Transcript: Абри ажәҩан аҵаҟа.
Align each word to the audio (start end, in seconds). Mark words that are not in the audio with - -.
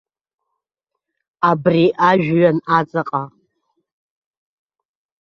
Абри 1.49 1.85
ажәҩан 2.09 2.57
аҵаҟа. 2.77 3.23